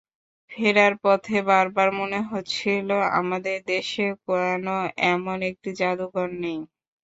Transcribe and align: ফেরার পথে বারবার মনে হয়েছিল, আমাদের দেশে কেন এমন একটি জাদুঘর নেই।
ফেরার 0.51 0.93
পথে 1.03 1.37
বারবার 1.49 1.89
মনে 1.99 2.19
হয়েছিল, 2.23 2.89
আমাদের 3.19 3.57
দেশে 3.67 4.05
কেন 4.25 4.65
এমন 5.11 5.37
একটি 5.49 5.69
জাদুঘর 5.79 6.27
নেই। 6.43 6.59